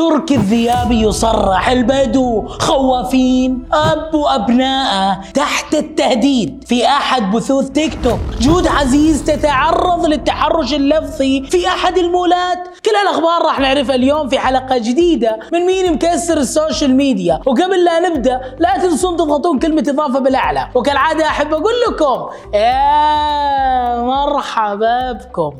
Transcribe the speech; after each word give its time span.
تركي 0.00 0.34
الذيابي 0.34 1.00
يصرح 1.00 1.68
البدو 1.68 2.48
خوافين 2.48 3.68
أب 3.72 4.14
وأبنائه 4.14 5.20
تحت 5.34 5.74
التهديد. 5.74 6.64
في 6.66 6.86
أحد 6.86 7.30
بثوث 7.30 7.70
تيك 7.70 7.98
توك 8.04 8.18
جود 8.40 8.66
عزيز 8.66 9.24
تتعرض 9.24 10.06
للتحرش 10.06 10.74
اللفظي. 10.74 11.42
في 11.42 11.68
أحد 11.68 11.98
المولات 11.98 12.58
كل 12.84 12.90
الأخبار 13.02 13.42
راح 13.44 13.60
نعرفها 13.60 13.94
اليوم 13.94 14.28
في 14.28 14.38
حلقة 14.38 14.78
جديدة 14.78 15.38
من 15.52 15.66
مين 15.66 15.92
مكسر 15.92 16.36
ال 16.36 16.45
social 16.45 16.96
media. 16.96 17.40
وقبل 17.46 17.84
لا 17.84 18.08
نبدأ 18.08 18.40
لا 18.58 18.78
تنسون 18.78 19.16
تضغطون 19.16 19.58
كلمة 19.58 19.84
إضافة 19.88 20.18
بالأعلى. 20.18 20.68
وكالعادة 20.74 21.26
أحب 21.26 21.54
أقول 21.54 21.74
لكم 21.88 22.26
يا 22.54 24.02
مرحبا 24.02 25.12
بكم. 25.12 25.52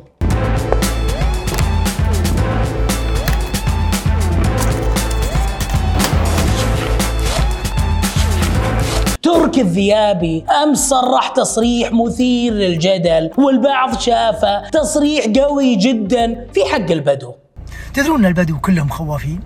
تركي 9.23 9.61
الذيابي. 9.61 10.45
امس 10.63 10.89
صرح 10.89 11.27
تصريح 11.27 11.93
مثير 11.93 12.53
للجدل 12.53 13.31
والبعض 13.37 13.99
شافه 13.99 14.69
تصريح 14.69 15.25
قوي 15.25 15.75
جدا 15.75 16.47
في 16.53 16.65
حق 16.65 16.91
البدو. 16.91 17.33
تدرون 17.93 18.19
إن 18.19 18.25
البدو 18.25 18.59
كلهم 18.59 18.89
خوافين؟ 18.89 19.39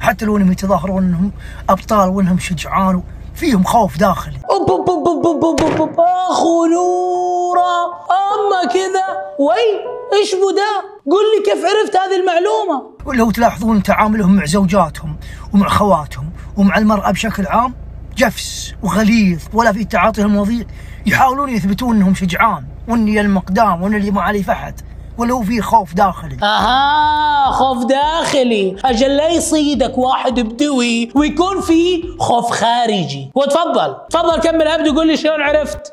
حتى 0.00 0.24
لو 0.24 0.36
إنهم 0.36 0.52
يتظاهرون 0.52 1.02
إنهم 1.02 1.32
أبطال 1.68 2.08
وإنهم 2.08 2.38
شجعان 2.38 3.02
فيهم 3.34 3.64
خوف 3.64 3.98
داخلي. 3.98 4.38
أوب 4.50 4.70
أوب 4.70 4.90
أوب 4.90 5.06
أوب 5.08 5.26
أوب 5.26 5.44
أوب 5.44 5.60
أوب 5.60 5.80
أوب. 5.80 6.00
آخو 6.30 6.66
نورة. 6.66 7.86
أما 8.10 8.72
كذا 8.72 9.06
وي 9.38 9.96
إيش 10.18 10.34
بو 10.34 10.50
ده 10.50 10.96
قل 11.06 11.24
لي 11.36 11.42
كيف 11.44 11.64
عرفت 11.64 11.96
هذه 11.96 12.20
المعلومة؟ 12.20 12.96
ولو 13.06 13.30
تلاحظون 13.30 13.82
تعاملهم 13.82 14.36
مع 14.36 14.44
زوجاتهم 14.44 15.16
ومع 15.54 15.68
خواتهم 15.68 16.30
ومع 16.56 16.78
المرأة 16.78 17.10
بشكل 17.10 17.46
عام 17.46 17.74
جفس 18.16 18.74
وغليظ 18.82 19.42
ولا 19.52 19.72
في 19.72 19.84
تعاطي 19.84 20.22
المواضيع 20.22 20.66
يحاولون 21.06 21.48
يثبتون 21.48 21.96
إنهم 21.96 22.14
شجعان. 22.14 22.64
وإني 22.88 23.20
المقدام 23.20 23.82
وان 23.82 23.94
اللي 23.94 24.10
ما 24.10 24.22
علي 24.22 24.42
فحد 24.42 24.80
ولو 25.18 25.42
في 25.42 25.60
خوف 25.62 25.94
داخلي. 25.94 26.36
أها 26.42 27.50
خوف 27.50 27.84
داخلي. 27.84 28.76
أجل 28.84 29.16
لا 29.16 29.28
يصيدك 29.28 29.98
واحد 29.98 30.40
بدوي 30.40 31.10
ويكون 31.14 31.60
في 31.60 32.02
خوف 32.18 32.50
خارجي. 32.50 33.30
وتفضل. 33.34 33.96
تفضل 34.10 34.40
كمل 34.40 34.62
ابدو 34.68 34.94
قول 34.94 35.06
لي 35.06 35.16
شلون 35.16 35.42
عرفت. 35.42 35.92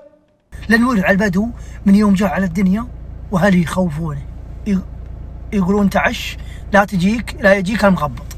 لأن 0.70 0.84
ورع 0.84 1.10
البدو. 1.12 1.48
من 1.86 1.96
يوم 1.96 2.14
جاء 2.14 2.30
على 2.30 2.46
الدنيا 2.46 2.88
واهلي 3.32 3.62
يخوفونه 3.62 4.22
يق- 4.68 4.86
يقولون 5.54 5.90
تعش 5.90 6.38
لا 6.74 6.86
تجيك 6.86 7.36
لا 7.42 7.54
يجيك 7.54 7.86
المغبط. 7.86 8.33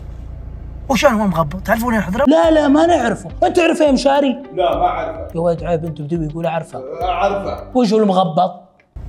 وشلون 0.89 1.13
هو 1.13 1.27
مغبط 1.27 1.61
تعرفون 1.61 1.93
يا 1.93 2.01
حضرة؟ 2.01 2.25
لا 2.27 2.51
لا 2.51 2.67
ما 2.67 2.85
نعرفه. 2.85 3.29
انت 3.43 3.55
تعرف 3.55 3.79
يا 3.79 3.91
مشاري؟ 3.91 4.43
لا 4.55 4.77
ما 4.77 4.85
أعرفه. 4.85 5.35
يا 5.35 5.39
ولد 5.39 5.63
عيب 5.63 5.85
انت 5.85 6.01
بدوي 6.01 6.25
يقول 6.25 6.45
أعرفه. 6.45 6.83
أعرفه. 7.01 7.63
وش 7.75 7.93
هو 7.93 7.99
المغبط؟ 7.99 8.61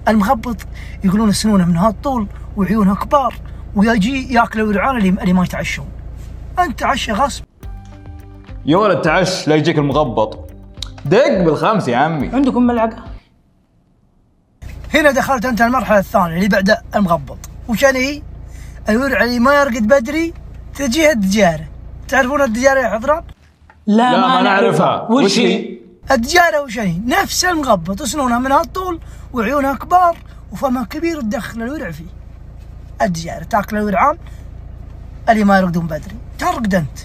المغبط 0.09 0.57
يقولون 1.05 1.33
سنونه 1.33 1.65
من 1.65 1.77
هالطول 1.77 2.27
وعيونها 2.57 2.95
كبار 2.95 3.35
ويجي 3.77 4.35
ياكل 4.35 4.61
الورعان 4.61 4.97
اللي, 4.97 5.09
اللي 5.09 5.33
ما 5.33 5.45
يتعشون. 5.45 5.87
أنت 6.59 6.81
تعشى 6.81 7.13
غصب. 7.13 7.45
يا 8.67 8.77
ولد 8.77 9.01
تعش 9.01 9.49
لا 9.49 9.55
يجيك 9.55 9.79
المغبط. 9.79 10.51
دق 11.05 11.43
بالخمس 11.43 11.89
يا 11.89 11.97
عمي. 11.97 12.29
عندكم 12.29 12.63
ملعقة؟ 12.63 13.05
هنا 14.95 15.11
دخلت 15.11 15.47
أنت 15.47 15.63
المرحلة 15.63 15.99
الثانية 15.99 16.37
اللي 16.37 16.49
بعد 16.49 16.77
المغبط. 16.97 17.39
وشان 17.69 17.97
هي 17.97 18.23
الورع 18.89 19.25
اللي 19.25 19.39
ما 19.39 19.55
يرقد 19.55 19.87
بدري 19.87 20.35
تجيها 20.77 21.13
الدجاره 21.13 21.67
تعرفون 22.09 22.43
الدجاره 22.43 22.81
يا 22.81 22.89
حضرات 22.89 23.25
لا, 23.87 24.13
لا 24.13 24.27
ما 24.27 24.43
نعرفها. 24.43 25.09
وش 25.11 25.39
هي؟ 25.39 25.79
الدجاره 26.11 26.61
وش 26.63 26.79
هي؟ 26.79 26.99
نفس 27.07 27.45
المغبط 27.45 28.03
سنونها 28.03 28.39
من 28.39 28.53
هالطول 28.53 29.01
وعيونها 29.33 29.75
كبار 29.75 30.17
وفمها 30.53 30.85
كبير 30.85 31.21
تدخل 31.21 31.63
الورع 31.63 31.91
فيه. 31.91 32.05
الدجاره 33.03 33.45
تاكل 33.45 33.77
الورعان 33.77 34.19
اللي 35.29 35.45
ما 35.45 35.59
يرقدون 35.59 35.87
بدري. 35.87 36.17
ترقد 36.39 36.75
أنت. 36.75 36.99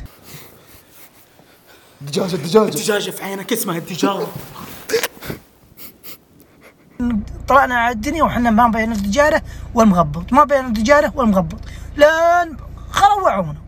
دجاجة 2.01 2.35
دجاجة. 2.35 2.69
دجاجة 2.69 3.09
في 3.11 3.23
عينك 3.23 3.53
اسمها 3.53 3.77
الدجاجة. 3.77 4.27
طلعنا 7.47 7.75
على 7.75 7.93
الدنيا 7.93 8.23
وحنا 8.23 8.51
ما 8.51 8.67
بين 8.67 8.91
الدجارة 8.91 9.41
والمغبط 9.73 10.33
ما 10.33 10.43
بين 10.43 10.65
الدجارة 10.65 11.11
والمغبط. 11.15 11.59
لأن 11.97 12.57
خروعونا. 12.91 13.60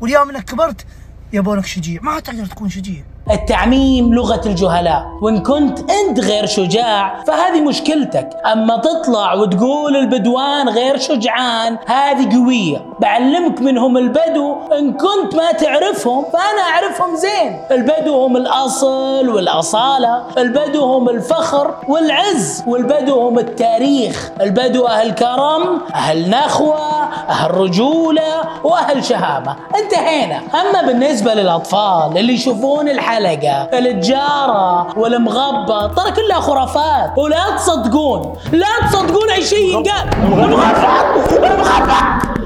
واليوم 0.00 0.30
إنك 0.30 0.44
كبرت 0.44 0.86
يبونك 1.32 1.66
شجيع. 1.66 2.00
ما 2.02 2.20
تقدر 2.20 2.46
تكون 2.46 2.68
شجيع. 2.68 3.04
التعميم 3.30 4.14
لغة 4.14 4.48
الجهلاء. 4.48 5.18
وإن 5.22 5.42
كنت 5.42 5.78
أنت 5.90 6.20
غير 6.20 6.46
شجاع 6.46 7.24
فهذه 7.24 7.60
مشكلتك. 7.60 8.30
أما 8.52 8.76
تطلع 8.76 9.34
وتقول 9.34 9.96
البدوان 9.96 10.68
غير 10.68 10.98
شجعان 10.98 11.78
هذه 11.86 12.36
قوية. 12.36 12.86
بعلمك 13.00 13.60
منهم 13.60 13.96
البدو. 13.96 14.56
إن 14.78 14.92
كنت 14.92 15.34
ما 15.34 15.52
تعرفهم 15.52 16.24
فأنا 16.32 16.62
أعرفهم 16.70 17.16
زين. 17.16 17.60
البدو 17.70 18.24
هم 18.24 18.36
الأصل 18.36 19.28
والأصالة 19.28 20.22
البدو 20.38 20.84
هم 20.84 21.08
الفخر 21.08 21.74
والعز 21.88 22.64
والبدو 22.66 23.28
هم 23.28 23.38
التاريخ. 23.38 24.30
البدو 24.40 24.86
أهل 24.86 25.10
كرم 25.14 25.80
أهل 25.94 26.30
نخوة 26.30 27.02
أهل 27.28 27.50
رجولة 27.54 28.40
وأهل 28.64 29.04
شهامة. 29.04 29.56
انتهينا. 29.82 30.40
أما 30.54 30.82
بالنسبة 30.86 31.34
للأطفال 31.34 32.18
اللي 32.18 32.32
يشوفون 32.32 32.88
الحلقة 32.88 33.62
التجارة 33.72 34.98
والمغبط 34.98 35.96
ترى 35.96 36.12
كلها 36.12 36.40
خرافات. 36.40 37.10
ولا 37.18 37.56
تصدقون 37.56 38.36
لا 38.52 38.66
تصدقون 38.90 39.30
أي 39.30 39.42
شيء 39.42 39.76
ينقال. 39.76 40.08
المغبط 40.22 41.32
المغبط 41.32 42.36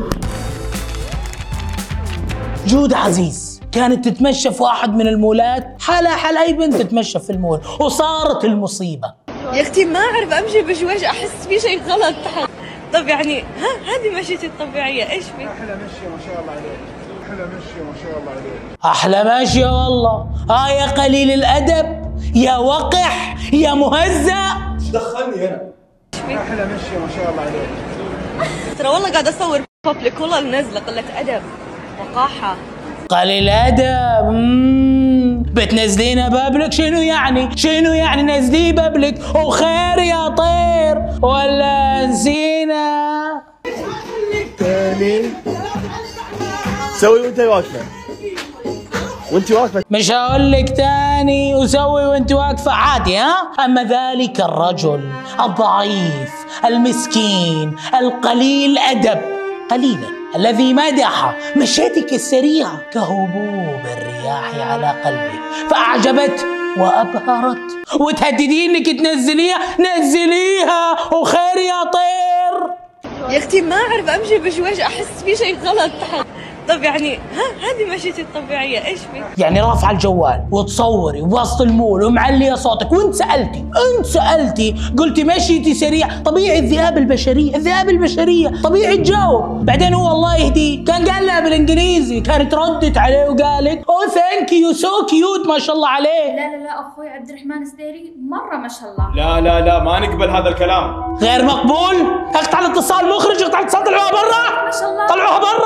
جود 2.66 2.93
عزيز 2.93 3.60
كانت 3.72 4.09
تتمشى 4.09 4.50
في 4.50 4.62
واحد 4.62 4.94
من 4.94 5.09
المولات 5.09 5.82
حالها 5.82 6.16
حال 6.16 6.38
أي 6.38 6.53
بنت 6.53 6.75
تتمشى 6.75 7.19
في 7.19 7.31
المول 7.31 7.60
وصارت 7.81 8.44
المصيبة. 8.44 9.15
يا 9.53 9.62
أختي 9.62 9.84
ما 9.84 9.98
أعرف 9.98 10.32
أمشي 10.32 10.62
بشويش 10.62 11.04
أحس 11.04 11.47
في 11.49 11.60
شيء 11.60 11.82
غلط. 11.82 12.15
تحت 12.25 12.50
طب 12.94 13.09
يعني 13.09 13.41
ها 13.41 13.94
هذه 13.94 14.20
مشيتي 14.20 14.47
الطبيعية 14.47 15.10
إيش 15.10 15.25
في؟ 15.25 15.47
أحلى 15.47 15.75
مشي 15.75 16.09
ما 16.09 16.19
شاء 16.26 16.41
الله 16.41 16.53
عليك. 16.53 16.78
أحلى 17.22 17.47
مشي 17.47 17.84
ما 17.84 17.93
شاء 18.03 18.19
الله 18.20 18.31
عليك. 18.31 18.78
أحلى 18.84 19.66
والله. 19.66 20.26
آه 20.50 20.69
يا 20.69 20.87
قليل 20.87 21.31
الأدب 21.31 22.15
يا 22.34 22.56
وقح 22.56 23.37
يا 23.53 23.75
مهزأ. 23.75 24.44
دخلني 24.93 25.47
هنا؟ 25.47 25.60
أحلى 26.15 26.65
مشي 26.65 26.99
ما 26.99 27.09
شاء 27.16 27.31
الله 27.31 27.43
عليك. 27.43 27.69
ترى 28.78 28.88
والله 28.88 29.12
قاعدة 29.12 29.31
أصور 29.31 29.60
بابليك 29.84 30.20
والله 30.20 30.41
نازلة 30.41 30.81
قلة 30.81 31.20
أدب. 31.20 31.43
وقاحه 32.00 32.55
قليل 33.09 33.49
ادب 33.49 34.31
مم. 34.33 35.43
بتنزلينا 35.43 36.28
بابلك. 36.28 36.72
شنو 36.72 37.00
يعني؟ 37.00 37.56
شنو 37.56 37.93
يعني 37.93 38.22
نزلي 38.22 38.72
بابلك؟ 38.72 39.34
وخير 39.34 39.99
يا 39.99 40.28
طير 40.28 41.03
ولا 41.22 42.06
نسينا 42.06 43.43
سوي 46.97 47.21
وانت 47.21 47.41
واقفة. 47.41 47.78
وانت 49.32 49.53
واقفة. 49.53 49.84
مش 49.91 50.11
هقول 50.12 50.53
لك 50.53 50.77
تاني. 50.77 51.55
وسوي 51.55 52.06
وانت 52.06 52.32
واقفة. 52.32 52.72
عادي 52.72 53.17
ها؟ 53.17 53.34
أما 53.65 53.84
ذلك 53.84 54.41
الرجل 54.41 55.00
الضعيف 55.41 56.31
المسكين 56.65 57.77
القليل 58.00 58.78
أدب 58.78 59.21
قليلا. 59.71 60.19
الذي 60.36 60.74
مدح 60.74 61.34
مشيتك 61.56 62.12
السريعة 62.12 62.80
كهبوب 62.92 63.81
الرياح 63.99 64.70
على 64.70 64.94
قلبه 65.05 65.40
فأعجبته 65.70 66.44
وأبهرت. 66.78 67.58
وتهددين 68.00 68.76
انك 68.76 68.87
تنزليها 68.87 69.58
نزليها 69.81 71.14
وخير 71.14 71.56
يا 71.56 71.84
طير. 71.84 72.70
يا 73.31 73.38
أختي 73.38 73.60
ما 73.60 73.76
أعرف 73.76 74.08
أمشي 74.08 74.38
بشويش 74.38 74.81
أحس 74.81 75.22
في 75.25 75.37
شيء 75.37 75.58
غلط. 75.64 75.90
تحت 76.00 76.26
طب 76.68 76.82
يعني 76.82 77.14
ها 77.14 77.46
هذه 77.60 77.94
مشيتي 77.94 78.22
الطبيعية 78.22 78.86
إيش 78.86 78.98
في 78.98 79.22
يعني 79.38 79.60
رافعه 79.60 79.90
الجوال 79.90 80.44
وتصوري 80.52 81.22
وسط 81.22 81.60
المول 81.60 82.04
ومعليه 82.04 82.54
صوتك 82.54 82.92
وانت 82.92 83.14
سألتي 83.14 83.64
انت 83.98 84.06
سألتي 84.06 84.74
قلتي 84.98 85.24
مشيتي 85.24 85.74
سريع 85.74 86.08
طبيعي 86.24 86.58
الذئاب 86.58 86.98
البشرية 86.98 87.56
الذئاب 87.56 87.88
البشرية 87.88 88.52
طبيعي 88.64 88.96
تجاوب. 88.96 89.64
بعدين 89.64 89.94
هو 89.94 90.10
الله 90.12 90.36
يهديه 90.36 90.84
كان 90.84 91.10
قال 91.10 91.26
لها 91.26 91.40
بالإنجليزي 91.40 92.20
كانت 92.20 92.54
ردت 92.54 92.98
عليه 92.98 93.28
وقالت 93.28 93.84
oh 93.88 94.06
thank 94.08 94.52
you 94.52 94.72
so 94.72 95.06
cute 95.06 95.46
ما 95.46 95.58
شاء 95.58 95.76
الله 95.76 95.88
عليه 95.88 96.36
لا 96.36 96.56
لا 96.56 96.62
لا 96.64 96.80
أخوي 96.80 97.08
عبد 97.08 97.28
الرحمن 97.28 97.62
السديري 97.62 98.12
مرة 98.28 98.56
ما 98.56 98.68
شاء 98.68 98.90
الله. 98.90 99.14
لا 99.16 99.40
لا 99.40 99.60
لا 99.60 99.78
ما 99.82 99.98
نقبل 100.00 100.30
هذا 100.30 100.48
الكلام. 100.48 101.16
غير 101.16 101.44
مقبول؟ 101.44 101.96
اقطع 102.34 102.58
الاتصال 102.58 103.08
مخرج 103.08 103.42
اقطع 103.42 103.58
الاتصال 103.58 103.84
طلعوها 103.84 104.10
برا؟ 104.10 104.64
ما 104.64 104.70
شاء 104.80 104.90
الله. 104.90 105.06
طلعوها 105.06 105.38
برا؟ 105.38 105.59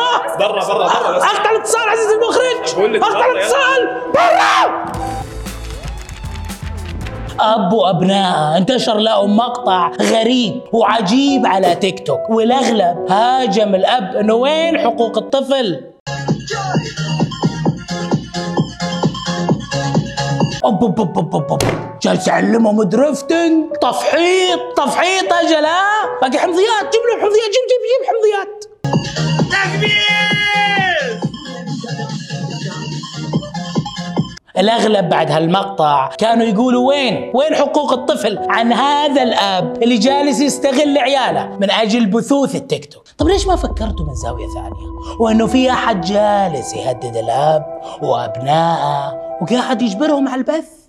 برا 0.48 0.66
برا 0.66 0.86
اقطع 1.16 1.50
الاتصال 1.50 1.88
عزيزي 1.88 2.14
المخرج؟ 2.14 2.96
اقطع 3.02 3.18
برا، 3.20 3.32
الاتصال 3.32 4.00
برا! 4.14 4.84
أب 7.40 7.72
وأبناء 7.72 8.56
انتشر 8.56 8.94
لهم 8.94 9.36
مقطع 9.36 9.90
غريب 10.00 10.60
وعجيب 10.72 11.46
على 11.46 11.74
تيك 11.74 12.06
توك 12.06 12.30
والأغلب 12.30 13.06
هاجم 13.10 13.74
الأب 13.74 14.16
إنه 14.16 14.34
وين 14.34 14.78
حقوق 14.78 15.18
الطفل؟ 15.18 15.80
أوب 20.64 20.82
أوب 20.82 20.98
أوب 21.00 21.18
أوب 21.18 21.34
أوب 21.34 21.50
أوب. 21.50 21.62
جالس 22.02 22.28
يعلمهم 22.28 22.82
درفتنج 22.82 23.72
تفحيط 23.82 24.60
تفحيط 24.76 25.32
أجل 25.32 25.64
ها؟ 25.64 26.18
باقي 26.22 26.38
حمضيات 26.38 26.92
جيب 26.92 27.02
له 27.10 27.20
حمضيات 27.20 27.50
جيب 27.54 27.66
جيب 27.70 27.82
جيب 27.90 28.08
حمضيات. 28.08 28.64
الأغلب 34.58 35.08
بعد 35.08 35.30
هالمقطع 35.30 36.08
كانوا 36.18 36.46
يقولوا 36.46 36.88
وين؟ 36.88 37.32
وين 37.34 37.54
حقوق 37.54 37.92
الطفل 37.92 38.38
عن 38.48 38.72
هذا 38.72 39.22
الآب 39.22 39.82
اللي 39.82 39.98
جالس 39.98 40.40
يستغل 40.40 40.98
عياله 40.98 41.56
من 41.60 41.70
أجل 41.70 42.06
بثوث 42.06 42.54
التيك 42.54 42.92
توك. 42.92 43.04
طب 43.18 43.28
ليش 43.28 43.46
ما 43.46 43.56
فكرتوا 43.56 44.06
من 44.06 44.14
زاوية 44.14 44.46
ثانية؟ 44.54 45.16
وأنه 45.20 45.46
في 45.46 45.70
أحد 45.70 46.00
جالس 46.00 46.74
يهدد 46.74 47.16
الآب 47.16 47.80
وأبنائه 48.02 49.14
وقاعد 49.40 49.82
يجبرهم 49.82 50.28
على 50.28 50.38
البث. 50.40 50.84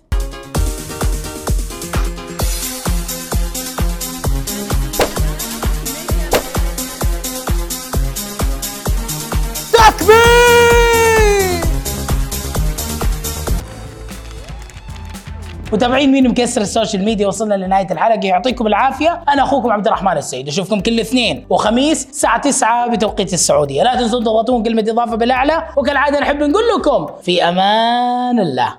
متابعين 15.86 16.12
مين 16.12 16.28
مكسر 16.28 16.60
ال 16.60 16.66
social 16.66 17.04
media 17.04 17.26
وصلنا 17.26 17.54
لنهاية 17.54 17.86
الحلقة؟ 17.90 18.20
يعطيكم 18.26 18.66
العافية. 18.66 19.22
أنا 19.28 19.42
أخوكم 19.42 19.72
عبد 19.72 19.86
الرحمن 19.86 20.16
السيد. 20.16 20.48
أشوفكم 20.48 20.80
كل 20.80 21.00
اثنين 21.00 21.46
وخميس 21.50 22.06
الساعة 22.10 22.40
9 22.40 22.88
بتوقيت 22.88 23.32
السعودية. 23.32 23.82
لا 23.82 23.94
تنسوا 23.94 24.20
تضغطون 24.20 24.62
كلمة 24.62 24.84
إضافة 24.88 25.16
بالأعلى 25.16 25.62
وكالعادة 25.76 26.20
نحب 26.20 26.36
نقول 26.36 26.62
لكم 26.78 27.06
في 27.22 27.48
أمان 27.48 28.40
الله. 28.40 28.74